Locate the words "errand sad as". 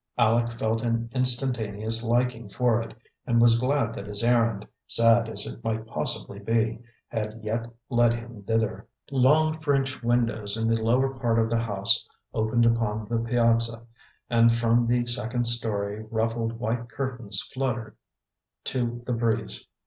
4.23-5.45